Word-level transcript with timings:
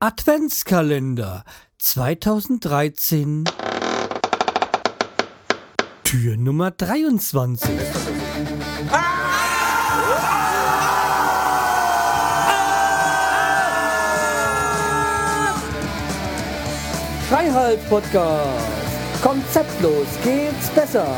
Adventskalender 0.00 1.42
2013 1.78 3.42
Tür 6.04 6.36
Nummer 6.36 6.70
23 6.70 7.68
Freiheit 17.28 17.88
Podcast 17.88 18.68
Konzeptlos 19.20 20.06
geht's 20.22 20.70
besser 20.76 21.08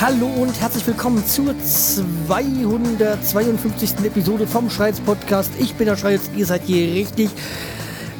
Hallo 0.00 0.26
und 0.26 0.58
herzlich 0.58 0.86
willkommen 0.86 1.26
zur 1.26 1.54
252. 1.62 4.02
Episode 4.02 4.46
vom 4.46 4.70
Schreiz 4.70 4.98
Podcast. 4.98 5.52
Ich 5.58 5.74
bin 5.74 5.88
der 5.88 5.98
Schreiz, 5.98 6.30
ihr 6.34 6.46
seid 6.46 6.62
hier 6.62 6.94
richtig. 6.94 7.28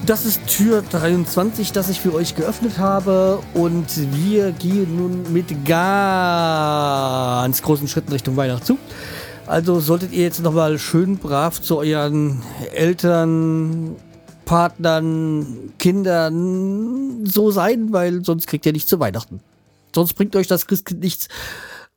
Das 0.05 0.27
ist 0.27 0.47
Tür 0.47 0.83
23, 0.83 1.73
das 1.73 1.89
ich 1.89 1.99
für 1.99 2.13
euch 2.13 2.35
geöffnet 2.35 2.79
habe 2.79 3.43
und 3.55 3.87
wir 4.15 4.53
gehen 4.53 4.95
nun 4.95 5.33
mit 5.33 5.65
ganz 5.65 7.63
großen 7.63 7.89
Schritten 7.89 8.13
Richtung 8.13 8.37
Weihnachten 8.37 8.67
zu. 8.67 8.77
Also 9.47 9.81
solltet 9.81 10.13
ihr 10.13 10.25
jetzt 10.25 10.43
nochmal 10.43 10.79
schön 10.79 11.17
brav 11.17 11.63
zu 11.63 11.79
euren 11.79 12.43
Eltern, 12.75 13.97
Partnern, 14.45 15.73
Kindern 15.79 17.25
so 17.25 17.51
sein, 17.51 17.91
weil 17.91 18.23
sonst 18.23 18.49
kriegt 18.49 18.67
ihr 18.67 18.75
nicht 18.75 18.87
zu 18.87 19.01
Weihnachten. 19.01 19.41
Sonst 19.95 20.13
bringt 20.13 20.37
euch 20.37 20.47
das 20.47 20.67
Christkind 20.67 21.01
nichts. 21.01 21.29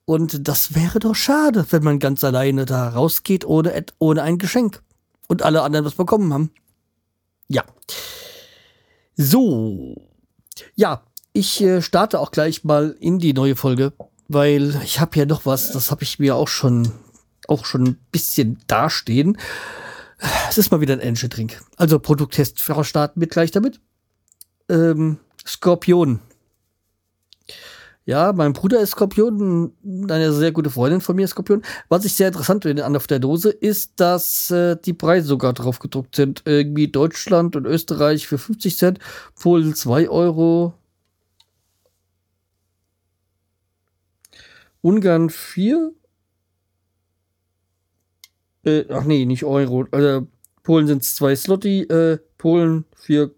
Und 0.05 0.47
das 0.47 0.75
wäre 0.75 0.99
doch 0.99 1.15
schade, 1.15 1.65
wenn 1.69 1.83
man 1.83 1.99
ganz 1.99 2.23
alleine 2.23 2.65
da 2.65 2.89
rausgeht 2.89 3.45
ohne, 3.45 3.85
ohne 3.99 4.21
ein 4.21 4.37
Geschenk. 4.37 4.81
Und 5.27 5.41
alle 5.41 5.61
anderen 5.61 5.85
was 5.85 5.95
bekommen 5.95 6.33
haben. 6.33 6.51
Ja. 7.47 7.63
So. 9.15 9.95
Ja, 10.75 11.03
ich 11.31 11.61
äh, 11.61 11.81
starte 11.81 12.19
auch 12.19 12.31
gleich 12.31 12.63
mal 12.63 12.95
in 12.99 13.19
die 13.19 13.33
neue 13.33 13.55
Folge, 13.55 13.93
weil 14.27 14.79
ich 14.83 14.99
habe 14.99 15.17
ja 15.17 15.25
noch 15.25 15.45
was, 15.45 15.71
das 15.71 15.89
habe 15.91 16.03
ich 16.03 16.19
mir 16.19 16.35
auch 16.35 16.47
schon, 16.47 16.91
auch 17.47 17.65
schon 17.65 17.83
ein 17.83 17.99
bisschen 18.11 18.61
dastehen. 18.67 19.37
Es 20.49 20.57
ist 20.57 20.71
mal 20.71 20.81
wieder 20.81 20.93
ein 20.93 20.99
Energy 20.99 21.29
Drink. 21.29 21.61
Also 21.77 21.99
Produkttest 21.99 22.59
starten 22.59 23.19
wir 23.19 23.27
gleich 23.27 23.51
damit. 23.51 23.79
Ähm, 24.69 25.19
Skorpion 25.45 26.19
ja, 28.05 28.33
mein 28.33 28.51
Bruder 28.51 28.81
ist 28.81 28.91
Skorpion, 28.91 29.73
eine 30.09 30.33
sehr 30.33 30.51
gute 30.51 30.69
Freundin 30.69 30.99
von 30.99 31.15
mir 31.15 31.23
ist 31.23 31.31
Skorpion. 31.31 31.63
Was 31.87 32.03
ich 32.03 32.13
sehr 32.13 32.27
interessant 32.27 32.63
finde 32.63 32.83
an 32.83 32.95
auf 32.97 33.07
der 33.07 33.19
Dose 33.19 33.49
ist, 33.49 33.93
dass 33.99 34.51
äh, 34.51 34.75
die 34.75 34.93
Preise 34.93 35.27
sogar 35.27 35.53
drauf 35.53 35.79
gedruckt 35.79 36.15
sind. 36.15 36.43
Irgendwie 36.45 36.89
Deutschland 36.89 37.55
und 37.55 37.65
Österreich 37.65 38.27
für 38.27 38.37
50 38.37 38.77
Cent, 38.77 38.99
Polen 39.41 39.73
2 39.73 40.09
Euro, 40.09 40.73
Ungarn 44.81 45.29
4. 45.29 45.93
Äh, 48.65 48.85
ach 48.89 49.05
nee, 49.05 49.23
nicht 49.25 49.45
Euro. 49.45 49.85
Also 49.91 50.27
Polen 50.63 50.87
sind 50.87 51.03
es 51.03 51.15
2 51.15 51.35
Slotti, 51.37 51.81
äh, 51.83 52.17
Polen 52.37 52.83
4 52.97 53.31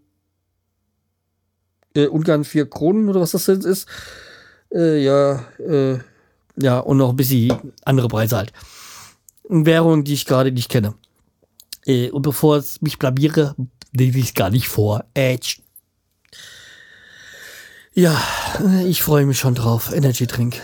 äh, 1.96 2.08
Ungarn 2.08 2.44
4 2.44 2.68
Kronen 2.68 3.10
oder 3.10 3.22
was 3.22 3.32
das 3.32 3.46
jetzt 3.46 3.66
ist. 3.66 3.88
Äh, 4.74 5.04
ja, 5.04 5.46
äh, 5.60 6.00
ja, 6.58 6.80
und 6.80 6.98
noch 6.98 7.10
ein 7.10 7.16
bisschen 7.16 7.74
andere 7.84 8.08
Preise 8.08 8.38
halt. 8.38 8.54
Währungen, 9.48 10.04
die 10.04 10.14
ich 10.14 10.26
gerade 10.26 10.52
nicht 10.52 10.70
kenne. 10.70 10.96
Äh, 11.86 12.10
und 12.12 12.24
bevor 12.24 12.60
ich 12.60 12.82
mich 12.82 12.98
blamiere, 12.98 13.56
nehme 13.92 14.18
ich 14.18 14.26
es 14.30 14.34
gar 14.34 14.50
nicht 14.50 14.68
vor. 14.68 15.06
Edge. 15.14 15.58
Ja, 17.94 18.22
ich 18.86 19.04
freue 19.04 19.26
mich 19.26 19.40
schon 19.40 19.56
drauf. 19.56 19.94
Energy 19.94 20.28
Drink. 20.28 20.62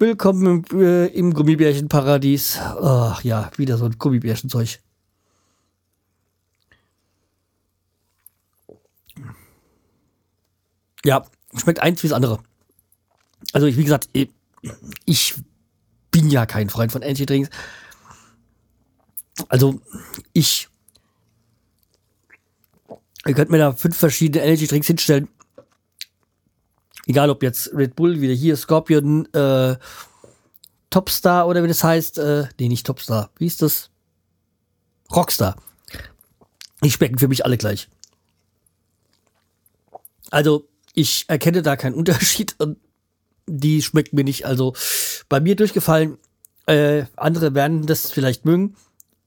Willkommen 0.00 0.64
im, 0.70 0.80
äh, 0.80 1.06
im 1.08 1.34
Gummibärchenparadies. 1.34 2.58
Ach 2.58 3.22
ja, 3.22 3.50
wieder 3.56 3.76
so 3.76 3.84
ein 3.84 3.98
Gummibärchenzeug. 3.98 4.80
Ja, 11.04 11.24
schmeckt 11.54 11.80
eins 11.80 12.02
wie 12.02 12.08
das 12.08 12.16
andere. 12.16 12.40
Also, 13.52 13.66
wie 13.66 13.84
gesagt, 13.84 14.08
ich 15.04 15.34
bin 16.10 16.30
ja 16.30 16.46
kein 16.46 16.68
Freund 16.68 16.92
von 16.92 17.02
Energy 17.02 17.26
Drinks. 17.26 17.50
Also, 19.48 19.80
ich. 20.32 20.68
Ihr 23.26 23.34
könnt 23.34 23.50
mir 23.50 23.58
da 23.58 23.72
fünf 23.72 23.96
verschiedene 23.96 24.44
Energy 24.44 24.66
Drinks 24.66 24.86
hinstellen. 24.86 25.28
Egal 27.06 27.30
ob 27.30 27.42
jetzt 27.42 27.72
Red 27.74 27.96
Bull, 27.96 28.20
wieder 28.20 28.34
hier, 28.34 28.56
Scorpion, 28.56 29.26
äh, 29.34 29.76
Topstar 30.90 31.48
oder 31.48 31.62
wie 31.62 31.68
das 31.68 31.82
heißt. 31.82 32.18
Äh, 32.18 32.48
nee, 32.58 32.68
nicht 32.68 32.86
Topstar. 32.86 33.30
Wie 33.36 33.46
ist 33.46 33.62
das? 33.62 33.90
Rockstar. 35.10 35.56
Die 36.84 36.90
schmecken 36.90 37.18
für 37.18 37.28
mich 37.28 37.44
alle 37.44 37.58
gleich. 37.58 37.88
Also, 40.30 40.68
ich 40.94 41.24
erkenne 41.28 41.62
da 41.62 41.76
keinen 41.76 41.94
Unterschied 41.94 42.54
und 42.58 42.78
die 43.46 43.82
schmeckt 43.82 44.12
mir 44.12 44.24
nicht. 44.24 44.46
Also 44.46 44.74
bei 45.28 45.40
mir 45.40 45.56
durchgefallen. 45.56 46.18
Äh, 46.66 47.04
andere 47.16 47.54
werden 47.54 47.86
das 47.86 48.12
vielleicht 48.12 48.44
mögen. 48.44 48.76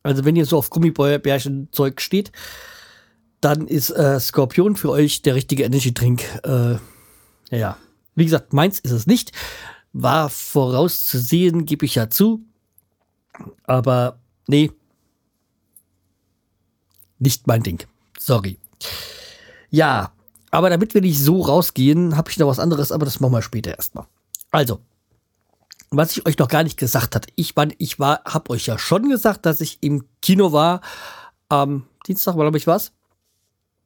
Also 0.02 0.24
wenn 0.24 0.36
ihr 0.36 0.46
so 0.46 0.58
auf 0.58 0.70
Gummibärchen-Zeug 0.70 2.00
steht, 2.00 2.32
dann 3.42 3.68
ist 3.68 3.90
äh, 3.90 4.20
Skorpion 4.20 4.76
für 4.76 4.90
euch 4.90 5.22
der 5.22 5.36
richtige 5.36 5.64
Energy-Drink. 5.64 6.24
Äh, 6.44 6.78
ja, 7.56 7.78
wie 8.16 8.24
gesagt, 8.24 8.54
meins 8.54 8.80
ist 8.80 8.92
es 8.92 9.08
nicht. 9.08 9.32
War 9.92 10.30
vorauszusehen, 10.30 11.66
gebe 11.66 11.86
ich 11.86 11.96
ja 11.96 12.10
zu. 12.10 12.46
Aber 13.64 14.20
nee, 14.48 14.72
nicht 17.20 17.48
mein 17.48 17.64
Ding. 17.64 17.84
Sorry. 18.18 18.60
Ja, 19.70 20.13
aber 20.54 20.70
damit 20.70 20.94
wir 20.94 21.02
nicht 21.02 21.20
so 21.20 21.42
rausgehen, 21.42 22.16
habe 22.16 22.30
ich 22.30 22.38
noch 22.38 22.48
was 22.48 22.60
anderes, 22.60 22.92
aber 22.92 23.06
das 23.06 23.20
machen 23.20 23.34
wir 23.34 23.42
später 23.42 23.76
erstmal. 23.76 24.06
Also, 24.52 24.82
was 25.90 26.16
ich 26.16 26.28
euch 26.28 26.38
noch 26.38 26.48
gar 26.48 26.62
nicht 26.62 26.78
gesagt 26.78 27.16
hatte, 27.16 27.28
ich 27.36 27.56
war, 27.56 27.70
ich 27.80 28.00
war, 28.00 28.22
habe 28.24 28.52
euch 28.52 28.68
ja 28.68 28.78
schon 28.78 29.10
gesagt, 29.10 29.48
dass 29.48 29.62
ich 29.62 29.80
im 29.82 30.06
Kino 30.22 30.52
war 30.52 30.82
am 31.50 31.88
Dienstag, 32.06 32.36
glaube 32.36 32.58
ich 32.58 32.68
was. 32.68 32.92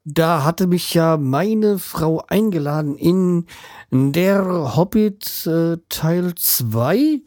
Da 0.03 0.43
hatte 0.43 0.67
mich 0.67 0.93
ja 0.93 1.15
meine 1.15 1.79
Frau 1.79 2.21
eingeladen 2.27 2.97
in 2.97 3.45
der 3.89 4.75
Hobbit 4.75 5.47
äh, 5.47 5.77
Teil 5.87 6.35
2 6.35 7.21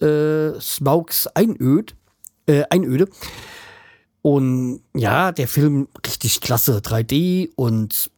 äh, 0.00 0.60
Smaugs 0.60 1.28
Einöd, 1.28 1.94
äh, 2.46 2.64
Einöde. 2.70 3.08
Und 4.22 4.80
ja, 4.96 5.30
der 5.30 5.46
Film 5.46 5.86
richtig 6.04 6.40
klasse, 6.40 6.78
3D 6.78 7.50
und 7.54 8.10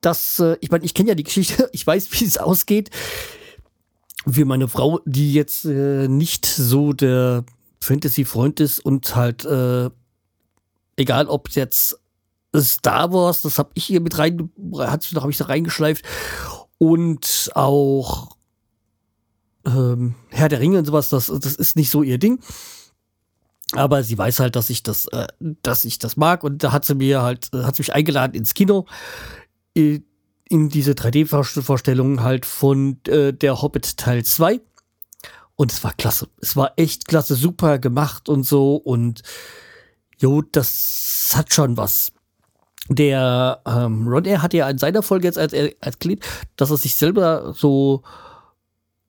dass, 0.00 0.38
äh, 0.38 0.56
ich 0.60 0.70
meine, 0.70 0.84
ich 0.84 0.94
kenne 0.94 1.10
ja 1.10 1.14
die 1.14 1.24
Geschichte, 1.24 1.68
ich 1.72 1.86
weiß, 1.86 2.08
wie 2.12 2.24
es 2.24 2.38
ausgeht. 2.38 2.90
Für 4.30 4.44
meine 4.44 4.68
Frau, 4.68 5.00
die 5.06 5.32
jetzt 5.32 5.64
äh, 5.64 6.06
nicht 6.06 6.44
so 6.44 6.92
der 6.92 7.44
Fantasy-Freund 7.80 8.60
ist 8.60 8.80
und 8.80 9.16
halt, 9.16 9.44
äh, 9.46 9.88
egal 10.96 11.26
ob 11.26 11.48
jetzt 11.50 11.98
Star 12.58 13.12
Wars, 13.12 13.42
das 13.42 13.58
habe 13.58 13.70
ich 13.74 13.84
hier 13.84 14.00
mit 14.00 14.18
rein, 14.18 14.50
hat 14.76 15.10
habe 15.14 15.30
ich 15.30 15.38
da 15.38 15.46
reingeschleift 15.46 16.04
und 16.78 17.50
auch 17.54 18.36
ähm, 19.64 20.14
Herr 20.28 20.48
der 20.48 20.60
Ringe 20.60 20.78
und 20.78 20.84
sowas, 20.84 21.08
das, 21.08 21.26
das 21.26 21.54
ist 21.54 21.76
nicht 21.76 21.90
so 21.90 22.02
ihr 22.02 22.18
Ding. 22.18 22.40
Aber 23.72 24.02
sie 24.02 24.18
weiß 24.18 24.40
halt, 24.40 24.56
dass 24.56 24.68
ich 24.68 24.82
das, 24.82 25.06
äh, 25.08 25.28
dass 25.62 25.84
ich 25.84 25.98
das 25.98 26.16
mag 26.16 26.42
und 26.42 26.62
da 26.64 26.72
hat 26.72 26.84
sie 26.84 26.96
mir 26.96 27.22
halt, 27.22 27.50
hat 27.52 27.76
sie 27.76 27.82
mich 27.82 27.94
eingeladen 27.94 28.34
ins 28.34 28.54
Kino 28.54 28.86
in 29.74 30.68
diese 30.68 30.92
3D-Vorstellung 30.92 32.22
halt 32.22 32.44
von 32.46 32.98
äh, 33.06 33.32
der 33.32 33.62
Hobbit 33.62 33.96
Teil 33.96 34.24
2. 34.24 34.60
Und 35.56 35.72
es 35.72 35.84
war 35.84 35.92
klasse. 35.92 36.28
Es 36.40 36.56
war 36.56 36.72
echt 36.76 37.06
klasse, 37.06 37.34
super 37.34 37.78
gemacht 37.78 38.28
und 38.28 38.44
so. 38.44 38.76
Und 38.76 39.22
jo, 40.18 40.42
das 40.42 41.32
hat 41.34 41.52
schon 41.52 41.76
was. 41.76 42.12
Der 42.88 43.60
ähm, 43.66 44.08
Ron 44.08 44.24
Air 44.24 44.42
hat 44.42 44.54
ja 44.54 44.68
in 44.68 44.78
seiner 44.78 45.02
Folge 45.02 45.28
jetzt 45.28 45.38
als, 45.38 45.52
erklärt, 45.52 46.24
dass 46.56 46.70
er 46.70 46.76
sich 46.76 46.96
selber 46.96 47.54
so 47.56 48.02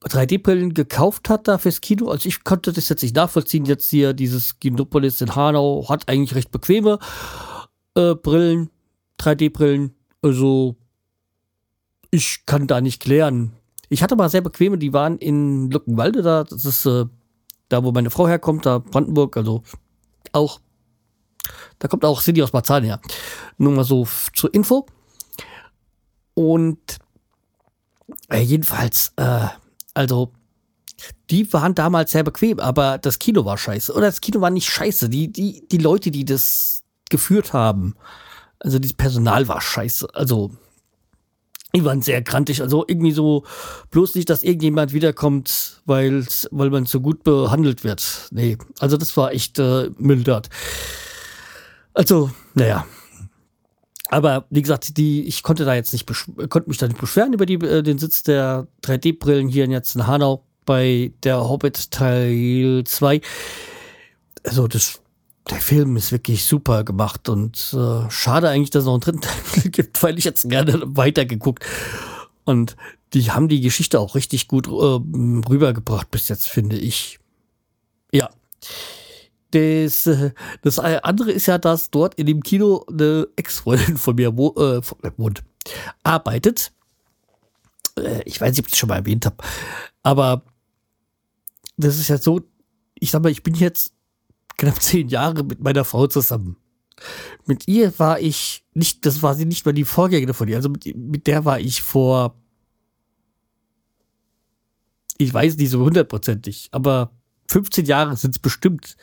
3D-Brillen 0.04 0.74
gekauft 0.74 1.28
hat 1.28 1.48
da 1.48 1.58
fürs 1.58 1.80
Kino. 1.80 2.08
Also 2.08 2.28
ich 2.28 2.44
konnte 2.44 2.72
das 2.72 2.88
jetzt 2.88 3.02
nicht 3.02 3.16
nachvollziehen. 3.16 3.64
Jetzt 3.64 3.88
hier 3.88 4.12
dieses 4.12 4.60
Ginopolis 4.60 5.20
in 5.20 5.34
Hanau 5.34 5.88
hat 5.88 6.08
eigentlich 6.08 6.34
recht 6.34 6.50
bequeme 6.50 6.98
äh, 7.96 8.14
Brillen, 8.14 8.70
3D-Brillen. 9.18 9.94
Also, 10.22 10.76
ich 12.10 12.46
kann 12.46 12.66
da 12.66 12.80
nicht 12.80 13.02
klären. 13.02 13.52
Ich 13.88 14.02
hatte 14.02 14.16
mal 14.16 14.30
sehr 14.30 14.40
bequeme, 14.40 14.78
die 14.78 14.92
waren 14.92 15.18
in 15.18 15.70
Luckenwalde 15.70 16.22
da. 16.22 16.44
Das 16.44 16.64
ist 16.64 16.86
äh, 16.86 17.06
da, 17.68 17.84
wo 17.84 17.92
meine 17.92 18.10
Frau 18.10 18.28
herkommt, 18.28 18.64
da 18.64 18.78
Brandenburg, 18.78 19.36
also 19.36 19.62
auch. 20.32 20.60
Da 21.78 21.88
kommt 21.88 22.04
auch 22.04 22.22
Cindy 22.22 22.42
aus 22.42 22.52
Marzahn 22.52 22.84
her. 22.84 23.00
Nur 23.58 23.72
mal 23.72 23.84
so 23.84 24.06
zur 24.32 24.54
Info. 24.54 24.86
Und 26.34 26.98
äh, 28.30 28.40
jedenfalls, 28.40 29.12
äh, 29.16 29.48
also 29.94 30.32
die 31.30 31.52
waren 31.52 31.74
damals 31.74 32.12
sehr 32.12 32.22
bequem, 32.22 32.60
aber 32.60 32.98
das 32.98 33.18
Kino 33.18 33.44
war 33.44 33.58
scheiße. 33.58 33.92
Oder 33.92 34.06
das 34.06 34.20
Kino 34.20 34.40
war 34.40 34.50
nicht 34.50 34.68
scheiße. 34.68 35.08
Die, 35.08 35.32
die, 35.32 35.66
die 35.68 35.78
Leute, 35.78 36.10
die 36.10 36.24
das 36.24 36.82
geführt 37.10 37.52
haben, 37.52 37.94
also 38.62 38.78
dieses 38.78 38.96
Personal 38.96 39.48
war 39.48 39.60
scheiße. 39.60 40.08
Also, 40.14 40.50
die 41.74 41.84
waren 41.84 42.02
sehr 42.02 42.22
grantig. 42.22 42.60
Also 42.60 42.84
irgendwie 42.86 43.12
so, 43.12 43.44
bloß 43.90 44.14
nicht, 44.14 44.30
dass 44.30 44.42
irgendjemand 44.42 44.92
wiederkommt, 44.92 45.80
weil, 45.84 46.26
weil 46.50 46.70
man 46.70 46.86
so 46.86 47.00
gut 47.00 47.24
behandelt 47.24 47.82
wird. 47.82 48.28
Nee, 48.30 48.58
also 48.78 48.96
das 48.96 49.16
war 49.16 49.32
echt 49.32 49.58
äh, 49.58 49.90
mildert. 49.98 50.48
Also, 51.94 52.30
naja. 52.54 52.86
Aber 54.08 54.44
wie 54.50 54.60
gesagt, 54.60 54.98
die, 54.98 55.26
ich 55.26 55.42
konnte 55.42 55.64
da 55.64 55.74
jetzt 55.74 55.92
nicht, 55.94 56.06
konnte 56.06 56.68
mich 56.68 56.76
da 56.76 56.86
nicht 56.86 57.00
beschweren 57.00 57.32
über 57.32 57.46
die, 57.46 57.54
äh, 57.54 57.82
den 57.82 57.98
Sitz 57.98 58.22
der 58.22 58.66
3D-Brillen 58.82 59.48
hier 59.48 59.66
jetzt 59.66 59.94
in 59.94 60.06
Hanau 60.06 60.44
bei 60.66 61.12
der 61.22 61.48
Hobbit 61.48 61.90
Teil 61.90 62.84
2. 62.84 63.22
Also 64.44 64.68
das, 64.68 65.01
der 65.50 65.60
Film 65.60 65.96
ist 65.96 66.12
wirklich 66.12 66.44
super 66.44 66.84
gemacht 66.84 67.28
und 67.28 67.74
äh, 67.74 68.10
schade 68.10 68.48
eigentlich, 68.48 68.70
dass 68.70 68.82
es 68.82 68.86
noch 68.86 68.94
einen 68.94 69.00
dritten 69.00 69.20
Teil 69.20 69.70
gibt, 69.70 70.02
weil 70.02 70.18
ich 70.18 70.24
jetzt 70.24 70.48
gerne 70.48 70.80
weitergeguckt. 70.84 71.64
Und 72.44 72.76
die 73.12 73.30
haben 73.30 73.48
die 73.48 73.60
Geschichte 73.60 74.00
auch 74.00 74.14
richtig 74.14 74.48
gut 74.48 74.66
äh, 74.66 74.70
rübergebracht 74.70 76.10
bis 76.10 76.28
jetzt, 76.28 76.48
finde 76.48 76.76
ich. 76.76 77.18
Ja. 78.12 78.30
Das, 79.50 80.06
äh, 80.06 80.32
das 80.62 80.78
andere 80.78 81.32
ist 81.32 81.46
ja, 81.46 81.58
dass 81.58 81.90
dort 81.90 82.14
in 82.14 82.26
dem 82.26 82.42
Kino 82.42 82.86
eine 82.88 83.26
Ex-Freundin 83.36 83.96
von 83.98 84.14
mir 84.14 84.36
wo, 84.36 84.50
äh, 84.54 84.80
wohnt, 85.16 85.42
arbeitet. 86.02 86.72
Äh, 87.98 88.22
ich 88.24 88.40
weiß 88.40 88.52
nicht, 88.52 88.60
ob 88.60 88.66
ich 88.68 88.72
es 88.72 88.78
schon 88.78 88.88
mal 88.88 88.96
erwähnt 88.96 89.26
habe. 89.26 89.36
Aber 90.02 90.42
das 91.76 91.98
ist 91.98 92.08
ja 92.08 92.18
so, 92.18 92.40
ich 92.94 93.10
sag 93.10 93.22
mal, 93.22 93.32
ich 93.32 93.42
bin 93.42 93.54
jetzt 93.54 93.92
knapp 94.62 94.80
zehn 94.80 95.08
Jahre 95.08 95.42
mit 95.42 95.60
meiner 95.60 95.84
Frau 95.84 96.06
zusammen. 96.06 96.56
Mit 97.46 97.66
ihr 97.66 97.98
war 97.98 98.20
ich 98.20 98.64
nicht, 98.74 99.04
das 99.04 99.20
war 99.22 99.34
sie 99.34 99.44
nicht 99.44 99.66
mal 99.66 99.72
die 99.72 99.84
Vorgängerin 99.84 100.34
von 100.34 100.46
ihr, 100.46 100.56
also 100.56 100.68
mit, 100.68 100.96
mit 100.96 101.26
der 101.26 101.44
war 101.44 101.58
ich 101.58 101.82
vor, 101.82 102.36
ich 105.18 105.34
weiß 105.34 105.56
nicht 105.56 105.70
so 105.70 105.80
hundertprozentig, 105.80 106.68
aber 106.70 107.10
15 107.48 107.86
Jahre 107.86 108.16
sind 108.16 108.36
es 108.36 108.38
bestimmt. 108.38 108.96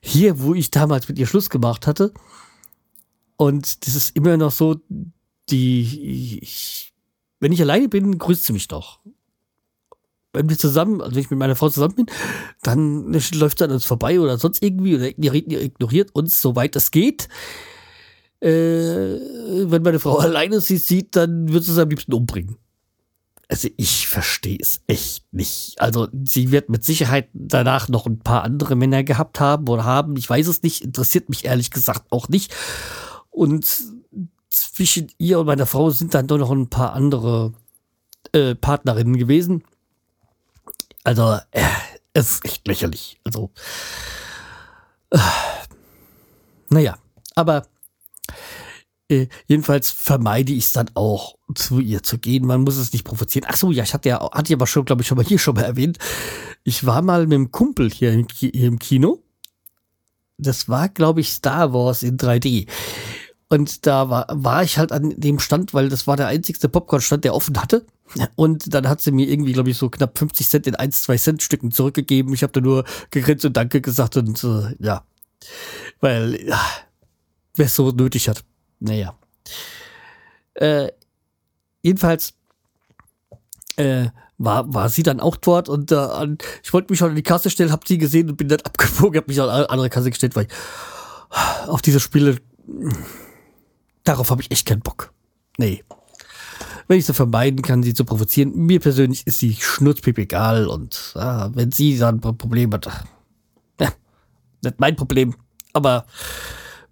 Hier, 0.00 0.40
wo 0.40 0.52
ich 0.52 0.70
damals 0.72 1.08
mit 1.08 1.16
ihr 1.18 1.28
Schluss 1.28 1.48
gemacht 1.48 1.86
hatte. 1.86 2.12
Und 3.36 3.86
das 3.86 3.94
ist 3.94 4.16
immer 4.16 4.36
noch 4.36 4.50
so, 4.50 4.80
die, 5.48 6.38
ich, 6.42 6.92
wenn 7.38 7.52
ich 7.52 7.60
alleine 7.60 7.88
bin, 7.88 8.18
grüßt 8.18 8.46
sie 8.46 8.52
mich 8.52 8.66
doch 8.66 8.98
wenn 10.32 10.48
wir 10.48 10.58
zusammen, 10.58 11.00
also 11.00 11.14
wenn 11.14 11.22
ich 11.22 11.30
mit 11.30 11.38
meiner 11.38 11.56
Frau 11.56 11.68
zusammen 11.68 11.94
bin, 11.94 12.06
dann 12.62 13.12
läuft 13.34 13.58
sie 13.58 13.64
an 13.64 13.72
uns 13.72 13.84
vorbei 13.84 14.18
oder 14.18 14.38
sonst 14.38 14.62
irgendwie 14.62 14.96
oder 14.96 15.06
ignoriert 15.06 16.14
uns, 16.14 16.40
soweit 16.40 16.74
es 16.76 16.90
geht. 16.90 17.28
Äh, 18.40 18.48
wenn 18.48 19.82
meine 19.82 20.00
Frau 20.00 20.16
alleine 20.18 20.60
sie 20.60 20.78
sieht, 20.78 21.14
dann 21.16 21.52
wird 21.52 21.64
sie 21.64 21.72
es 21.72 21.78
am 21.78 21.90
liebsten 21.90 22.14
umbringen. 22.14 22.56
Also 23.48 23.68
ich 23.76 24.08
verstehe 24.08 24.56
es 24.58 24.80
echt 24.86 25.30
nicht. 25.32 25.78
Also 25.78 26.08
sie 26.24 26.50
wird 26.50 26.70
mit 26.70 26.84
Sicherheit 26.84 27.28
danach 27.34 27.90
noch 27.90 28.06
ein 28.06 28.18
paar 28.18 28.44
andere 28.44 28.76
Männer 28.76 29.04
gehabt 29.04 29.40
haben 29.40 29.68
oder 29.68 29.84
haben. 29.84 30.16
Ich 30.16 30.28
weiß 30.28 30.46
es 30.46 30.62
nicht. 30.62 30.82
Interessiert 30.82 31.28
mich 31.28 31.44
ehrlich 31.44 31.70
gesagt 31.70 32.10
auch 32.10 32.30
nicht. 32.30 32.54
Und 33.30 33.66
zwischen 34.48 35.08
ihr 35.18 35.38
und 35.38 35.46
meiner 35.46 35.66
Frau 35.66 35.90
sind 35.90 36.14
dann 36.14 36.28
doch 36.28 36.38
noch 36.38 36.50
ein 36.50 36.70
paar 36.70 36.94
andere 36.94 37.52
äh, 38.32 38.54
Partnerinnen 38.54 39.18
gewesen. 39.18 39.64
Also, 41.04 41.38
äh, 41.50 41.62
es 42.12 42.32
ist 42.32 42.44
echt 42.44 42.68
lächerlich. 42.68 43.18
Also, 43.24 43.50
äh, 45.10 45.18
naja, 46.68 46.96
aber 47.34 47.66
äh, 49.08 49.26
jedenfalls 49.46 49.90
vermeide 49.90 50.52
ich 50.52 50.64
es 50.64 50.72
dann 50.72 50.90
auch, 50.94 51.36
zu 51.54 51.80
ihr 51.80 52.02
zu 52.02 52.18
gehen. 52.18 52.46
Man 52.46 52.62
muss 52.62 52.76
es 52.76 52.92
nicht 52.92 53.04
provozieren. 53.04 53.46
Ach 53.48 53.56
so, 53.56 53.70
ja, 53.70 53.82
ich 53.82 53.92
hatte 53.92 54.08
ja, 54.08 54.30
hatte 54.32 54.52
ich 54.52 54.56
aber 54.56 54.66
schon, 54.66 54.84
glaube 54.84 55.02
ich, 55.02 55.08
schon 55.08 55.18
mal 55.18 55.24
hier 55.24 55.38
schon 55.38 55.54
mal 55.54 55.64
erwähnt. 55.64 55.98
Ich 56.64 56.86
war 56.86 57.02
mal 57.02 57.26
mit 57.26 57.34
einem 57.34 57.50
Kumpel 57.50 57.90
hier 57.90 58.12
im, 58.12 58.26
hier 58.32 58.54
im 58.54 58.78
Kino. 58.78 59.22
Das 60.38 60.68
war, 60.68 60.88
glaube 60.88 61.20
ich, 61.20 61.28
Star 61.30 61.72
Wars 61.72 62.02
in 62.02 62.16
3D. 62.16 62.66
Und 63.52 63.86
da 63.86 64.08
war, 64.08 64.26
war 64.30 64.62
ich 64.62 64.78
halt 64.78 64.92
an 64.92 65.12
dem 65.14 65.38
Stand, 65.38 65.74
weil 65.74 65.90
das 65.90 66.06
war 66.06 66.16
der 66.16 66.28
einzigste 66.28 66.70
Popcorn-Stand, 66.70 67.22
der 67.22 67.34
offen 67.34 67.60
hatte. 67.60 67.84
Und 68.34 68.72
dann 68.72 68.88
hat 68.88 69.02
sie 69.02 69.12
mir 69.12 69.28
irgendwie, 69.28 69.52
glaube 69.52 69.68
ich, 69.68 69.76
so 69.76 69.90
knapp 69.90 70.16
50 70.16 70.48
Cent 70.48 70.66
in 70.66 70.74
1, 70.74 71.02
2 71.02 71.18
Cent 71.18 71.42
Stücken 71.42 71.70
zurückgegeben. 71.70 72.32
Ich 72.32 72.42
habe 72.42 72.54
da 72.54 72.62
nur 72.62 72.84
gegrinst 73.10 73.44
und 73.44 73.54
Danke 73.54 73.82
gesagt 73.82 74.16
und 74.16 74.42
äh, 74.42 74.74
ja. 74.78 75.04
Weil, 76.00 76.48
ja, 76.48 76.58
wer 77.54 77.66
es 77.66 77.76
so 77.76 77.90
nötig 77.90 78.26
hat. 78.30 78.42
Naja. 78.80 79.18
Äh, 80.54 80.88
jedenfalls 81.82 82.32
äh, 83.76 84.06
war, 84.38 84.72
war 84.72 84.88
sie 84.88 85.02
dann 85.02 85.20
auch 85.20 85.36
dort 85.36 85.68
und 85.68 85.92
äh, 85.92 86.36
ich 86.62 86.72
wollte 86.72 86.90
mich 86.90 86.98
schon 86.98 87.10
an 87.10 87.16
die 87.16 87.22
Kasse 87.22 87.50
stellen, 87.50 87.70
habe 87.70 87.86
sie 87.86 87.98
gesehen 87.98 88.30
und 88.30 88.36
bin 88.38 88.48
dann 88.48 88.60
abgebogen, 88.64 89.18
habe 89.18 89.30
mich 89.30 89.42
an 89.42 89.50
eine 89.50 89.68
andere 89.68 89.90
Kasse 89.90 90.08
gestellt, 90.08 90.36
weil 90.36 90.46
ich 90.46 91.68
auf 91.68 91.82
diese 91.82 92.00
Spiele 92.00 92.38
darauf 94.04 94.30
habe 94.30 94.42
ich 94.42 94.50
echt 94.50 94.66
keinen 94.66 94.80
Bock. 94.80 95.12
Nee. 95.58 95.84
Wenn 96.88 96.98
ich 96.98 97.06
sie 97.06 97.14
vermeiden 97.14 97.62
kann, 97.62 97.82
sie 97.82 97.94
zu 97.94 98.04
provozieren, 98.04 98.54
mir 98.54 98.80
persönlich 98.80 99.26
ist 99.26 99.38
sie 99.38 99.54
schnurzpip 99.54 100.18
egal 100.18 100.66
und 100.66 101.12
ah, 101.16 101.50
wenn 101.54 101.70
sie 101.70 101.98
dann 101.98 102.22
ein 102.22 102.38
Problem 102.38 102.72
hat, 102.72 102.86
ja, 103.80 103.92
nicht 104.62 104.80
mein 104.80 104.96
Problem. 104.96 105.34
Aber 105.72 106.06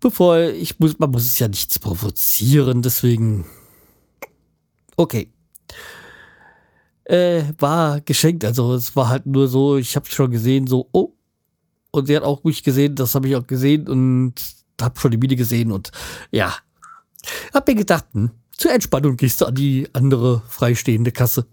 bevor 0.01 0.39
ich 0.39 0.79
muss, 0.79 0.99
man 0.99 1.11
muss 1.11 1.27
es 1.27 1.39
ja 1.39 1.49
nichts 1.49 1.79
provozieren, 1.79 2.83
deswegen 2.83 3.45
okay. 4.97 5.31
Äh, 7.05 7.43
war 7.59 8.01
geschenkt, 8.03 8.45
also 8.45 8.75
es 8.75 8.95
war 8.95 9.09
halt 9.09 9.27
nur 9.27 9.49
so, 9.49 9.77
ich 9.77 9.97
habe 9.97 10.07
schon 10.07 10.31
gesehen, 10.31 10.69
so, 10.69 10.89
oh, 10.93 11.13
und 11.91 12.07
sie 12.07 12.17
hat 12.17 12.23
auch 12.23 12.45
mich 12.45 12.63
gesehen, 12.63 12.95
das 12.95 13.17
habe 13.17 13.27
ich 13.27 13.35
auch 13.35 13.47
gesehen 13.47 13.89
und 13.89 14.35
habe 14.81 14.99
schon 15.01 15.11
die 15.11 15.17
Miene 15.17 15.35
gesehen 15.35 15.73
und 15.73 15.91
ja, 16.31 16.55
hab 17.53 17.67
mir 17.67 17.75
gedacht, 17.75 18.07
hm, 18.13 18.31
zur 18.57 18.73
Entspannung 18.73 19.17
gehst 19.17 19.41
du 19.41 19.47
an 19.47 19.55
die 19.55 19.89
andere 19.95 20.43
freistehende 20.49 21.13
Kasse. 21.13 21.47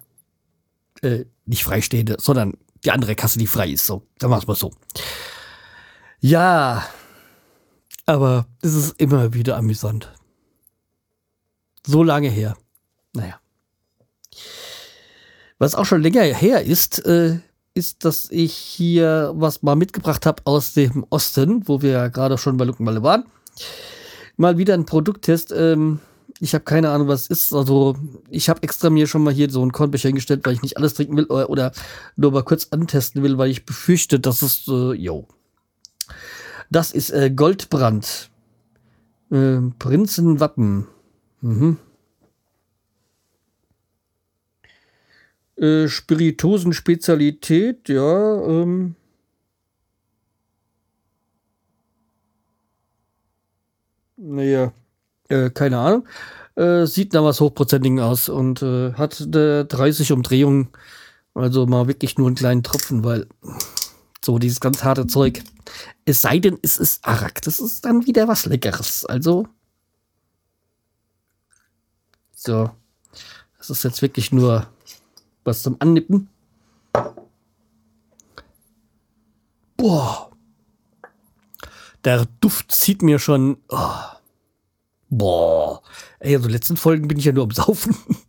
Äh, 1.02 1.26
nicht 1.46 1.64
freistehende, 1.64 2.18
sondern 2.20 2.54
die 2.84 2.92
andere 2.92 3.16
Kasse, 3.16 3.40
die 3.40 3.48
frei 3.48 3.70
ist. 3.70 3.86
So, 3.86 4.04
dann 4.20 4.30
mach's 4.30 4.48
mal 4.48 4.56
so. 4.56 4.74
Ja, 6.20 6.86
aber 8.06 8.48
es 8.62 8.74
ist 8.74 9.00
immer 9.00 9.34
wieder 9.34 9.58
amüsant. 9.58 10.12
So 11.86 12.04
lange 12.04 12.30
her. 12.30 12.58
Naja. 13.14 13.40
Was 15.60 15.76
auch 15.76 15.86
schon 15.86 16.02
länger 16.02 16.24
her 16.24 16.64
ist, 16.64 17.06
äh, 17.06 17.40
ist, 17.74 18.04
dass 18.04 18.30
ich 18.32 18.54
hier 18.54 19.32
was 19.36 19.64
mal 19.64 19.76
mitgebracht 19.76 20.26
habe 20.26 20.42
aus 20.46 20.74
dem 20.74 21.06
Osten, 21.10 21.68
wo 21.68 21.82
wir 21.82 21.92
ja 21.92 22.08
gerade 22.10 22.38
schon 22.38 22.58
bei 22.58 22.66
Luckenwalle 22.66 23.04
waren 23.04 23.26
mal 24.38 24.58
wieder 24.58 24.74
ein 24.74 24.86
Produkttest. 24.86 25.51
Ähm, 25.51 26.00
ich 26.39 26.53
habe 26.53 26.63
keine 26.63 26.91
Ahnung, 26.91 27.08
was 27.08 27.24
es 27.24 27.29
ist. 27.29 27.53
Also, 27.53 27.96
ich 28.29 28.50
habe 28.50 28.63
extra 28.63 28.89
mir 28.89 29.08
schon 29.08 29.24
mal 29.24 29.34
hier 29.34 29.50
so 29.50 29.62
einen 29.62 29.72
Kornbecher 29.72 30.10
hingestellt, 30.10 30.46
weil 30.46 30.53
ich 30.53 30.62
nicht 30.62 30.77
alles 30.77 30.94
trinken 30.94 31.17
will 31.17 31.25
oder, 31.25 31.72
nur 32.15 32.32
mal 32.32 32.44
kurz 32.44 32.67
antesten 32.72 33.24
will, 33.24 33.38
weil 33.38 33.50
ich 33.50 33.65
befürchte, 33.65 34.20
dass 34.20 34.41
es, 34.41 34.67
äh. 34.67 35.24
Das 36.70 36.91
ist 36.91 37.12
äh, 37.12 37.32
Goldbrand. 37.32 38.29
Äh, 39.32 39.58
Prinzenwappen. 39.79 40.88
Mhm. 41.41 41.77
Äh, 45.56 45.88
Spirituosenspezialität, 45.88 47.89
ja. 47.89 48.44
Ähm. 48.44 48.96
Naja, 54.18 54.74
äh, 55.30 55.50
keine 55.52 55.78
Ahnung. 55.78 56.08
Äh, 56.56 56.88
sieht 56.88 57.14
nach 57.14 57.24
was 57.24 57.40
Hochprozentigen 57.40 58.00
aus 58.00 58.30
und 58.30 58.64
äh, 58.64 58.94
hat 58.94 59.24
30 59.30 60.12
Umdrehungen. 60.12 60.70
Also 61.36 61.68
mal 61.68 61.88
wirklich 61.88 62.18
nur 62.18 62.28
einen 62.28 62.36
kleinen 62.36 62.64
Tropfen, 62.64 63.04
weil 63.04 63.28
so 64.26 64.40
dieses 64.40 64.60
ganz 64.60 64.84
harte 64.84 65.06
Zeug. 65.06 65.44
Es 66.06 66.24
sei 66.24 66.40
denn, 66.40 66.58
es 66.64 66.78
ist 66.78 67.06
Arak. 67.06 67.44
Das 67.44 67.60
ist 67.60 67.86
dann 67.86 68.08
wieder 68.08 68.28
was 68.28 68.48
Leckeres. 68.48 69.06
Also. 69.06 69.48
So. 72.34 72.72
Das 73.60 73.70
ist 73.70 73.84
jetzt 73.84 74.02
wirklich 74.02 74.32
nur 74.32 74.68
was 75.44 75.62
zum 75.62 75.76
Annippen. 75.80 76.28
Boah. 79.76 80.32
Der 82.04 82.25
Duft 82.39 82.72
zieht 82.72 83.01
mir 83.01 83.20
schon. 83.20 83.58
Oh. 83.70 83.89
Boah. 85.10 85.82
Ey, 86.20 86.36
also 86.36 86.50
letzten 86.50 86.77
Folgen 86.77 87.08
bin 87.08 87.18
ich 87.18 87.25
ja 87.25 87.32
nur 87.32 87.44
am 87.44 87.51
Saufen. 87.51 87.96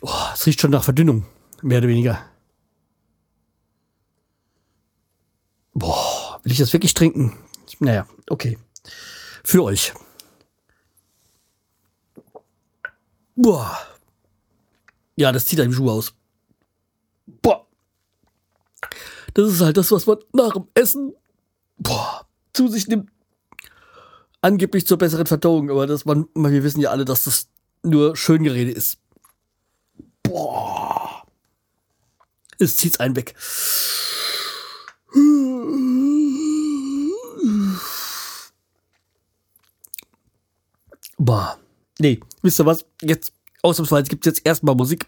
Oh, 0.00 0.28
es 0.32 0.46
riecht 0.46 0.60
schon 0.60 0.70
nach 0.70 0.84
Verdünnung. 0.84 1.26
Mehr 1.60 1.78
oder 1.78 1.88
weniger. 1.88 2.24
Boah, 5.74 6.40
will 6.42 6.52
ich 6.52 6.58
das 6.58 6.72
wirklich 6.72 6.94
trinken? 6.94 7.36
Naja, 7.80 8.06
okay. 8.28 8.58
Für 9.44 9.64
euch. 9.64 9.92
Boah. 13.36 13.78
Ja, 15.16 15.32
das 15.32 15.46
zieht 15.46 15.60
einem 15.60 15.72
Schuh 15.72 15.90
aus. 15.90 16.14
Boah. 17.26 17.66
Das 19.38 19.52
ist 19.52 19.60
halt 19.60 19.76
das, 19.76 19.92
was 19.92 20.04
man 20.04 20.18
nach 20.32 20.52
dem 20.52 20.66
Essen 20.74 21.14
boah, 21.76 22.26
zu 22.52 22.66
sich 22.66 22.88
nimmt. 22.88 23.08
Angeblich 24.40 24.84
zur 24.84 24.98
besseren 24.98 25.26
Verdauung, 25.26 25.70
aber 25.70 25.86
das 25.86 26.04
man, 26.04 26.26
wir 26.34 26.64
wissen 26.64 26.80
ja 26.80 26.90
alle, 26.90 27.04
dass 27.04 27.22
das 27.22 27.46
nur 27.84 28.16
Schöngerede 28.16 28.72
ist. 28.72 28.98
Boah. 30.24 31.24
Es 32.58 32.74
zieht's 32.78 32.98
einen 32.98 33.14
weg. 33.14 33.36
Boah. 41.16 41.60
Nee, 42.00 42.18
wisst 42.42 42.58
ihr 42.58 42.66
was? 42.66 42.84
Jetzt, 43.02 43.32
ausnahmsweise 43.62 44.08
gibt 44.08 44.26
es 44.26 44.32
jetzt 44.32 44.44
erstmal 44.44 44.74
Musik 44.74 45.06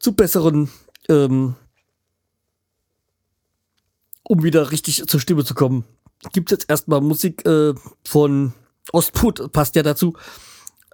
zu 0.00 0.12
besseren, 0.12 0.70
ähm, 1.08 1.54
um 4.28 4.42
wieder 4.42 4.70
richtig 4.70 5.06
zur 5.06 5.20
Stimme 5.20 5.44
zu 5.44 5.54
kommen. 5.54 5.84
Gibt 6.32 6.50
es 6.50 6.58
jetzt 6.58 6.70
erstmal 6.70 7.00
Musik 7.00 7.46
äh, 7.46 7.74
von 8.06 8.52
Ostput, 8.92 9.52
passt 9.52 9.76
ja 9.76 9.82
dazu. 9.82 10.14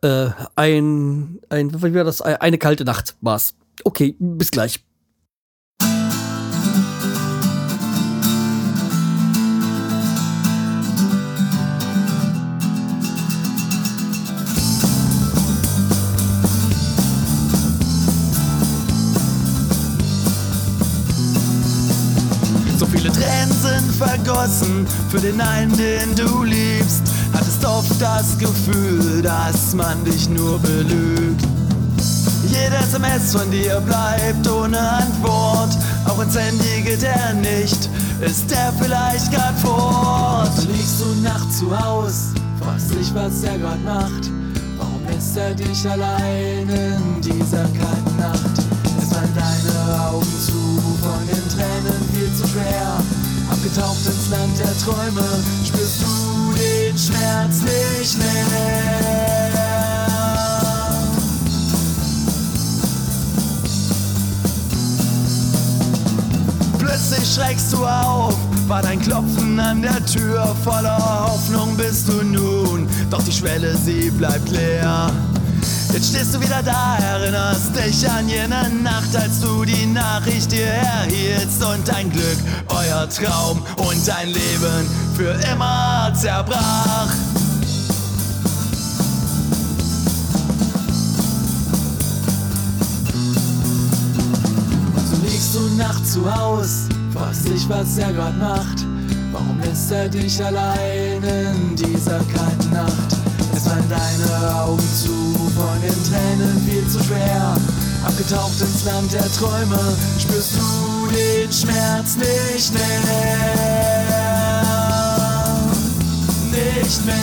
Äh, 0.03 0.31
ein, 0.57 1.41
ein, 1.49 1.83
wie 1.83 1.95
war 1.95 2.05
das? 2.05 2.21
Eine 2.21 2.59
kalte 2.59 2.85
Nacht 2.85 3.17
war's. 3.21 3.55
Okay, 3.85 4.17
bis 4.19 4.51
gleich. 4.51 4.85
Vergossen 24.53 24.87
für 25.11 25.21
den 25.21 25.41
einen, 25.41 25.77
den 25.77 26.15
du 26.15 26.45
liebst. 26.45 27.03
Hattest 27.33 27.65
oft 27.65 28.01
das 28.01 28.39
Gefühl, 28.39 29.23
dass 29.23 29.75
man 29.75 30.05
dich 30.05 30.29
nur 30.29 30.59
belügt. 30.59 31.43
Jede 32.47 32.77
SMS 32.77 33.35
von 33.35 33.51
dir 33.51 33.81
bleibt 33.81 34.49
ohne 34.49 34.79
Antwort. 34.79 35.71
Auch 36.07 36.23
ins 36.23 36.37
Handy 36.37 36.83
geht 36.83 37.03
er 37.03 37.33
nicht. 37.35 37.89
Ist 38.21 38.53
er 38.53 38.73
vielleicht 38.79 39.33
grad 39.33 39.59
fort? 39.59 40.51
Liegst 40.73 41.01
du 41.01 41.23
nachts 41.23 41.59
zu 41.59 41.79
Haus, 41.79 42.33
fragst 42.61 42.91
dich, 42.91 43.13
was 43.15 43.43
er 43.43 43.59
grad 43.59 43.83
macht. 43.85 44.31
Warum 44.79 45.01
lässt 45.09 45.37
er 45.37 45.55
dich 45.55 45.89
allein 45.89 46.69
in 46.69 47.21
dieser 47.23 47.63
kalten 47.63 48.17
Nacht? 48.19 48.72
Abgetaucht 53.73 54.07
ins 54.07 54.29
Land 54.29 54.59
der 54.59 54.77
Träume, 54.79 55.25
spürst 55.65 56.03
du 56.03 56.53
den 56.53 56.99
Schmerz 56.99 57.63
nicht 57.63 58.19
mehr. 58.19 58.27
Plötzlich 66.79 67.35
schreckst 67.35 67.73
du 67.73 67.87
auf, 67.87 68.37
war 68.69 68.83
dein 68.83 69.01
Klopfen 69.01 69.59
an 69.59 69.81
der 69.81 70.05
Tür 70.05 70.55
voller 70.63 71.27
Hoffnung 71.27 71.75
bist 71.77 72.09
du 72.09 72.23
nun, 72.23 72.87
doch 73.09 73.23
die 73.23 73.33
Schwelle 73.33 73.75
sie 73.77 74.11
bleibt 74.11 74.51
leer. 74.51 75.11
Jetzt 75.93 76.09
stehst 76.09 76.35
du 76.35 76.41
wieder 76.41 76.63
da, 76.63 76.97
erinnerst 76.97 77.77
dich 77.77 78.09
an 78.11 78.27
jene 78.27 78.71
Nacht, 78.83 79.15
als 79.15 79.41
du 79.41 79.63
die 79.63 79.85
Nachricht 79.85 80.51
dir 80.51 80.65
erhieltst 80.65 81.63
und 81.63 81.87
dein 81.87 82.11
Glück, 82.11 82.39
euer 82.69 83.07
Traum 83.11 83.63
und 83.77 84.09
dein 84.09 84.29
Leben 84.29 84.89
für 85.15 85.33
immer 85.53 86.11
zerbrach. 86.15 87.09
So 95.11 95.17
liegst 95.23 95.55
du 95.55 95.61
nachts 95.77 96.13
zu 96.15 96.35
Haus, 96.35 96.89
fragst 97.13 97.49
dich, 97.49 97.69
was 97.69 97.99
er 97.99 98.15
grad 98.15 98.39
macht. 98.39 98.87
Warum 99.31 99.61
lässt 99.61 99.93
er 99.93 100.09
dich 100.09 100.43
allein 100.43 101.23
in 101.23 101.77
dieser 101.77 102.21
kalten 102.21 102.71
Nacht? 102.73 103.22
Fallen 103.73 103.89
deine 103.89 104.55
Augen 104.55 104.87
zu, 104.95 105.35
von 105.57 105.81
den 105.81 105.95
Tränen 106.05 106.61
viel 106.69 106.87
zu 106.89 107.03
schwer. 107.03 107.57
Abgetaucht 108.05 108.61
ins 108.61 108.85
Land 108.85 109.11
der 109.15 109.33
Träume, 109.33 109.97
spürst 110.19 110.57
du 110.57 111.09
den 111.09 111.51
Schmerz 111.51 112.17
nicht 112.17 112.75
mehr. 112.75 112.83
Nicht 116.51 117.07
mehr. 117.07 117.15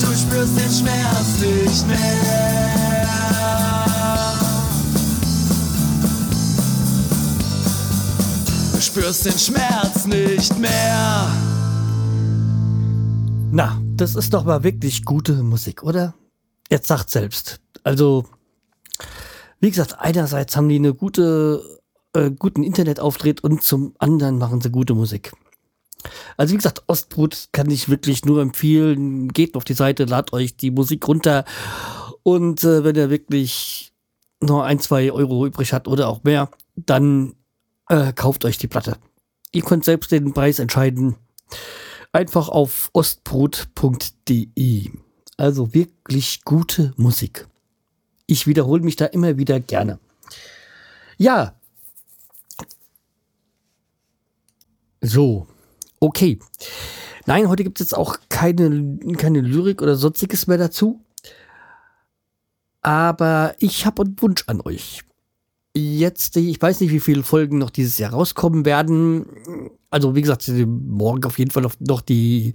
Du 0.00 0.06
spürst 0.14 0.56
den 0.56 0.70
Schmerz 0.70 1.40
nicht 1.40 1.88
mehr. 1.88 1.98
Du 8.72 8.80
spürst 8.80 9.24
den 9.24 9.36
Schmerz 9.38 10.06
nicht 10.06 10.56
mehr. 10.60 11.26
Na, 13.50 13.81
das 14.02 14.16
ist 14.16 14.34
doch 14.34 14.44
mal 14.44 14.64
wirklich 14.64 15.04
gute 15.04 15.44
Musik, 15.44 15.84
oder? 15.84 16.14
Jetzt 16.68 16.88
sagt 16.88 17.08
selbst. 17.08 17.60
Also, 17.84 18.24
wie 19.60 19.70
gesagt, 19.70 20.00
einerseits 20.00 20.56
haben 20.56 20.68
die 20.68 20.74
eine 20.74 20.92
gute, 20.92 21.80
äh, 22.12 22.32
guten 22.32 22.64
Internetauftritt 22.64 23.44
und 23.44 23.62
zum 23.62 23.94
anderen 24.00 24.38
machen 24.38 24.60
sie 24.60 24.70
gute 24.70 24.94
Musik. 24.94 25.32
Also 26.36 26.52
wie 26.52 26.56
gesagt, 26.56 26.82
Ostbrut 26.88 27.50
kann 27.52 27.70
ich 27.70 27.88
wirklich 27.88 28.24
nur 28.24 28.42
empfehlen. 28.42 29.28
Geht 29.28 29.54
auf 29.54 29.62
die 29.62 29.74
Seite, 29.74 30.04
ladet 30.04 30.32
euch 30.32 30.56
die 30.56 30.72
Musik 30.72 31.06
runter 31.06 31.44
und 32.24 32.64
äh, 32.64 32.82
wenn 32.82 32.96
ihr 32.96 33.08
wirklich 33.08 33.92
nur 34.40 34.64
ein, 34.64 34.80
zwei 34.80 35.12
Euro 35.12 35.46
übrig 35.46 35.72
hat 35.72 35.86
oder 35.86 36.08
auch 36.08 36.24
mehr, 36.24 36.50
dann 36.74 37.34
äh, 37.88 38.12
kauft 38.12 38.44
euch 38.44 38.58
die 38.58 38.66
Platte. 38.66 38.96
Ihr 39.52 39.62
könnt 39.62 39.84
selbst 39.84 40.10
den 40.10 40.32
Preis 40.32 40.58
entscheiden 40.58 41.14
einfach 42.12 42.48
auf 42.48 42.90
ostbrot.de. 42.92 44.90
Also 45.36 45.74
wirklich 45.74 46.44
gute 46.44 46.92
Musik. 46.96 47.48
Ich 48.26 48.46
wiederhole 48.46 48.82
mich 48.82 48.96
da 48.96 49.06
immer 49.06 49.38
wieder 49.38 49.58
gerne. 49.60 49.98
Ja. 51.16 51.54
So, 55.00 55.48
okay. 55.98 56.38
Nein, 57.26 57.48
heute 57.48 57.64
gibt 57.64 57.80
es 57.80 57.86
jetzt 57.86 57.96
auch 57.96 58.18
keine, 58.28 58.98
keine 59.16 59.40
Lyrik 59.40 59.82
oder 59.82 59.96
sonstiges 59.96 60.46
mehr 60.46 60.58
dazu. 60.58 61.00
Aber 62.82 63.54
ich 63.58 63.86
habe 63.86 64.02
einen 64.02 64.20
Wunsch 64.20 64.44
an 64.48 64.60
euch 64.60 65.02
jetzt, 65.74 66.36
ich 66.36 66.60
weiß 66.60 66.80
nicht, 66.80 66.92
wie 66.92 67.00
viele 67.00 67.22
Folgen 67.22 67.58
noch 67.58 67.70
dieses 67.70 67.98
Jahr 67.98 68.12
rauskommen 68.12 68.64
werden. 68.64 69.26
Also, 69.90 70.14
wie 70.14 70.22
gesagt, 70.22 70.48
morgen 70.48 71.24
auf 71.24 71.38
jeden 71.38 71.50
Fall 71.50 71.66
noch 71.80 72.00
die 72.00 72.54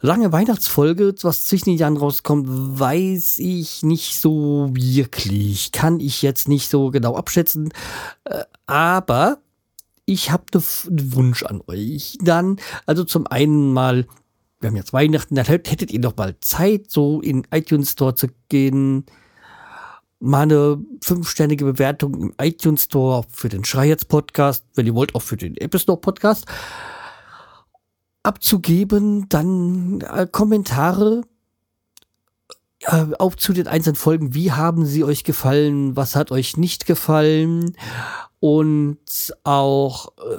lange 0.00 0.32
Weihnachtsfolge, 0.32 1.14
was 1.22 1.46
zwischen 1.46 1.70
den 1.70 1.78
Jahren 1.78 1.96
rauskommt, 1.96 2.46
weiß 2.48 3.38
ich 3.38 3.82
nicht 3.82 4.20
so 4.20 4.70
wirklich. 4.72 5.72
Kann 5.72 6.00
ich 6.00 6.22
jetzt 6.22 6.48
nicht 6.48 6.68
so 6.68 6.90
genau 6.90 7.16
abschätzen. 7.16 7.72
Äh, 8.24 8.42
aber 8.66 9.38
ich 10.04 10.30
habe 10.30 10.44
einen 10.52 11.14
Wunsch 11.14 11.44
an 11.44 11.62
euch. 11.68 12.18
Dann, 12.20 12.56
also 12.86 13.04
zum 13.04 13.26
einen 13.28 13.72
mal, 13.72 14.06
wir 14.60 14.68
haben 14.68 14.76
jetzt 14.76 14.92
Weihnachten, 14.92 15.36
dann 15.36 15.46
hättet 15.46 15.92
ihr 15.92 16.00
noch 16.00 16.16
mal 16.16 16.34
Zeit, 16.40 16.90
so 16.90 17.20
in 17.20 17.46
iTunes 17.52 17.92
Store 17.92 18.14
zu 18.14 18.26
gehen 18.48 19.06
mal 20.22 20.42
eine 20.42 20.78
fünfständige 21.02 21.64
Bewertung 21.64 22.14
im 22.14 22.34
iTunes 22.40 22.84
Store 22.84 23.24
für 23.28 23.48
den 23.48 23.64
Schreierz 23.64 24.04
Podcast, 24.04 24.64
wenn 24.74 24.86
ihr 24.86 24.94
wollt, 24.94 25.14
auch 25.14 25.22
für 25.22 25.36
den 25.36 25.56
Apple 25.56 25.80
Store 25.80 26.00
Podcast 26.00 26.46
abzugeben, 28.22 29.28
dann 29.28 30.00
äh, 30.02 30.28
Kommentare 30.30 31.22
äh, 32.82 33.06
auch 33.18 33.34
zu 33.34 33.52
den 33.52 33.66
einzelnen 33.66 33.96
Folgen, 33.96 34.32
wie 34.32 34.52
haben 34.52 34.86
sie 34.86 35.02
euch 35.02 35.24
gefallen, 35.24 35.96
was 35.96 36.14
hat 36.14 36.30
euch 36.30 36.56
nicht 36.56 36.86
gefallen? 36.86 37.76
Und 38.38 39.34
auch 39.42 40.12
äh, 40.18 40.38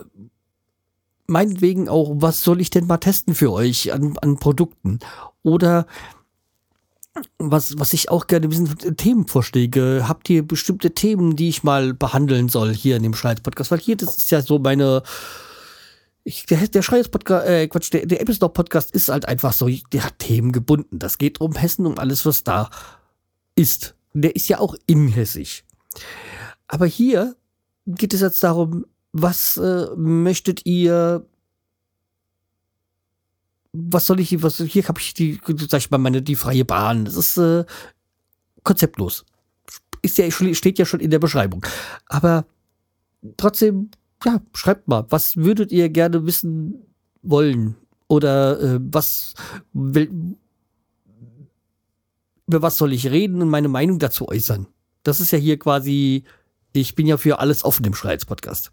meinetwegen 1.27 1.89
auch, 1.89 2.13
was 2.15 2.41
soll 2.41 2.61
ich 2.61 2.69
denn 2.69 2.87
mal 2.87 2.97
testen 2.97 3.35
für 3.35 3.51
euch 3.51 3.91
an, 3.91 4.17
an 4.21 4.37
Produkten? 4.37 4.99
Oder 5.41 5.87
was, 7.37 7.77
was 7.77 7.93
ich 7.93 8.09
auch 8.09 8.27
gerne 8.27 8.49
wissen, 8.49 8.75
Themenvorschläge. 8.97 10.05
Habt 10.07 10.29
ihr 10.29 10.45
bestimmte 10.45 10.93
Themen, 10.93 11.35
die 11.35 11.49
ich 11.49 11.63
mal 11.63 11.93
behandeln 11.93 12.49
soll 12.49 12.73
hier 12.73 12.97
in 12.97 13.03
dem 13.03 13.13
Schreiz-Podcast? 13.13 13.71
Weil 13.71 13.79
hier, 13.79 13.95
das 13.95 14.17
ist 14.17 14.31
ja 14.31 14.41
so 14.41 14.59
meine, 14.59 15.03
ich, 16.23 16.45
der, 16.45 16.67
der 16.67 16.81
Schreiz-Podcast, 16.81 17.47
äh, 17.47 17.67
Quatsch, 17.67 17.93
der, 17.93 18.05
der 18.05 18.21
Episode-Podcast 18.21 18.91
ist 18.91 19.09
halt 19.09 19.27
einfach 19.27 19.53
so, 19.53 19.69
der 19.91 20.05
hat 20.05 20.19
Themen 20.19 20.51
gebunden. 20.51 20.99
Das 20.99 21.17
geht 21.17 21.41
um 21.41 21.53
Hessen, 21.53 21.85
um 21.85 21.99
alles, 21.99 22.25
was 22.25 22.43
da 22.43 22.69
ist. 23.55 23.95
Der 24.13 24.35
ist 24.35 24.47
ja 24.47 24.59
auch 24.59 24.75
inhessig. 24.87 25.63
Aber 26.67 26.85
hier 26.85 27.35
geht 27.85 28.13
es 28.13 28.21
jetzt 28.21 28.43
darum, 28.43 28.85
was 29.11 29.57
äh, 29.57 29.87
möchtet 29.95 30.65
ihr 30.65 31.25
was 33.73 34.05
soll 34.05 34.19
ich, 34.19 34.41
was, 34.43 34.57
hier 34.57 34.87
habe 34.87 34.99
ich 34.99 35.13
die, 35.13 35.39
sag 35.67 35.79
ich 35.79 35.91
mal, 35.91 35.97
meine, 35.97 36.21
die 36.21 36.35
freie 36.35 36.63
Bahn. 36.63 37.05
Das 37.05 37.17
ist 37.17 37.37
äh, 37.37 37.65
konzeptlos. 38.63 39.25
Ist 40.01 40.17
ja, 40.17 40.29
steht 40.31 40.79
ja 40.79 40.85
schon 40.85 40.99
in 40.99 41.09
der 41.09 41.19
Beschreibung. 41.19 41.65
Aber 42.07 42.45
trotzdem, 43.37 43.89
ja, 44.23 44.41
schreibt 44.53 44.87
mal, 44.87 45.05
was 45.09 45.37
würdet 45.37 45.71
ihr 45.71 45.89
gerne 45.89 46.25
wissen 46.25 46.75
wollen? 47.23 47.75
Oder 48.07 48.59
äh, 48.61 48.79
was 48.81 49.33
will, 49.73 50.37
über 52.47 52.61
was 52.61 52.77
soll 52.77 52.93
ich 52.93 53.07
reden 53.07 53.41
und 53.41 53.49
meine 53.49 53.69
Meinung 53.69 53.97
dazu 53.97 54.27
äußern? 54.27 54.67
Das 55.01 55.19
ist 55.19 55.31
ja 55.31 55.39
hier 55.39 55.57
quasi, 55.57 56.25
ich 56.73 56.93
bin 56.93 57.07
ja 57.07 57.17
für 57.17 57.39
alles 57.39 57.65
offen 57.65 57.85
im 57.85 57.95
Schreiz-Podcast. 57.95 58.71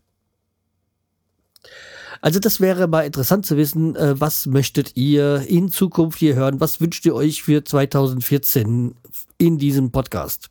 Also 2.20 2.38
das 2.38 2.60
wäre 2.60 2.86
mal 2.86 3.06
interessant 3.06 3.46
zu 3.46 3.56
wissen, 3.56 3.96
äh, 3.96 4.20
was 4.20 4.46
möchtet 4.46 4.96
ihr 4.96 5.42
in 5.48 5.70
Zukunft 5.70 6.18
hier 6.18 6.34
hören? 6.34 6.60
Was 6.60 6.80
wünscht 6.80 7.06
ihr 7.06 7.14
euch 7.14 7.42
für 7.42 7.64
2014 7.64 8.94
in 9.38 9.58
diesem 9.58 9.90
Podcast? 9.90 10.50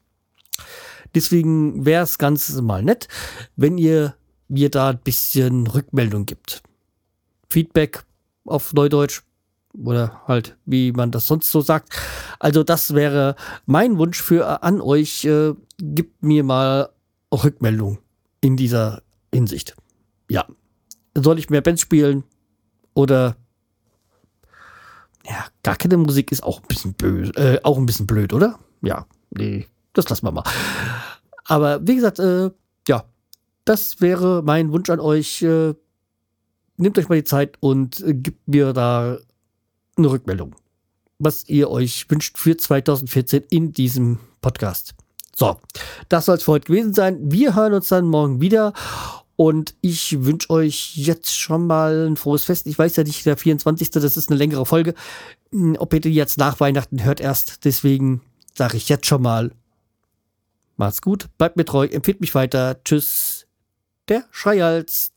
Deswegen 1.16 1.86
wäre 1.86 2.04
es 2.04 2.18
ganz 2.18 2.50
mal 2.62 2.84
nett, 2.84 3.08
wenn 3.56 3.78
ihr 3.78 4.16
mir 4.48 4.70
da 4.70 4.90
ein 4.90 5.00
bisschen 5.00 5.68
Rückmeldung 5.68 6.26
gibt. 6.26 6.64
Feedback 7.50 8.04
auf 8.46 8.74
Neudeutsch 8.74 9.22
oder 9.78 10.22
halt, 10.28 10.58
wie 10.66 10.92
man 10.92 11.12
das 11.12 11.28
sonst 11.28 11.52
so 11.52 11.62
sagt. 11.62 11.94
Also 12.40 12.64
das 12.64 12.96
wäre 12.96 13.36
mein 13.66 13.98
Wunsch 13.98 14.22
für 14.22 14.42
äh, 14.42 14.66
an 14.66 14.82
euch. 14.82 15.26
Äh, 15.26 15.54
gibt 15.78 16.24
mir 16.24 16.44
mal 16.44 16.90
Rückmeldung 17.32 18.00
in 18.42 18.58
dieser 18.58 19.02
Hinsicht. 19.34 19.76
Ja, 20.30 20.46
soll 21.24 21.40
ich 21.40 21.50
mehr 21.50 21.62
Bands 21.62 21.82
spielen? 21.82 22.24
Oder 22.94 23.36
ja, 25.26 25.46
gar 25.64 25.76
keine 25.76 25.98
Musik 25.98 26.32
ist 26.32 26.44
auch 26.44 26.62
ein 26.62 26.68
bisschen 26.68 26.94
böse, 26.94 27.32
äh, 27.34 27.60
auch 27.64 27.78
ein 27.78 27.86
bisschen 27.86 28.08
blöd, 28.08 28.34
oder? 28.34 28.60
Ja, 28.82 29.06
nee, 29.32 29.68
das 29.94 30.10
lassen 30.10 30.26
wir 30.26 30.32
mal. 30.32 30.44
Aber 31.46 31.86
wie 31.88 31.96
gesagt, 31.96 32.20
äh, 32.20 32.50
ja, 32.88 33.04
das 33.66 34.02
wäre 34.02 34.42
mein 34.44 34.72
Wunsch 34.72 34.90
an 34.90 35.00
euch. 35.00 35.42
Äh, 35.42 35.74
nehmt 36.78 36.98
euch 36.98 37.10
mal 37.10 37.16
die 37.16 37.24
Zeit 37.24 37.58
und 37.60 38.00
äh, 38.02 38.14
gebt 38.14 38.48
mir 38.48 38.74
da 38.74 39.18
eine 39.98 40.12
Rückmeldung, 40.12 40.56
was 41.20 41.48
ihr 41.48 41.70
euch 41.70 42.10
wünscht 42.10 42.38
für 42.38 42.58
2014 42.58 43.44
in 43.50 43.74
diesem 43.74 44.20
Podcast. 44.42 44.96
So, 45.36 45.60
das 46.10 46.26
soll 46.26 46.38
es 46.38 46.44
für 46.44 46.54
heute 46.54 46.68
gewesen 46.68 46.94
sein. 46.94 47.20
Wir 47.32 47.56
hören 47.56 47.74
uns 47.74 47.90
dann 47.90 48.06
morgen 48.06 48.41
wieder 48.41 48.74
und 49.39 49.73
ich 49.80 50.25
wünsche 50.25 50.49
euch 50.49 50.97
jetzt 50.97 51.39
schon 51.39 51.65
mal 51.65 52.10
ein 52.10 52.17
frohes 52.17 52.43
Fest. 52.43 52.67
Ich 52.67 52.78
weiß 52.78 52.97
ja 52.97 53.06
nicht, 53.06 53.25
der 53.25 53.38
24. 53.38 53.89
Das 53.89 54.17
ist 54.17 54.30
eine 54.30 54.38
längere 54.38 54.65
Folge. 54.65 54.93
Hm, 55.54 55.78
ob 55.80 55.93
ihr 55.93 56.02
die 56.02 56.13
jetzt 56.13 56.38
nach 56.38 56.60
Weihnachten 56.60 57.06
hört 57.06 57.21
erst. 57.21 57.63
Deswegen 57.63 58.19
sage 58.54 58.75
ich 58.75 58.89
jetzt 58.89 59.06
schon 59.06 59.21
mal. 59.21 59.54
Macht's 60.75 61.02
gut, 61.02 61.30
bleibt 61.38 61.56
mir 61.56 61.63
treu, 61.63 61.86
empfiehlt 61.86 62.19
mich 62.19 62.36
weiter. 62.36 62.84
Tschüss, 62.84 63.47
der 64.10 64.25
Schreihals. 64.30 65.13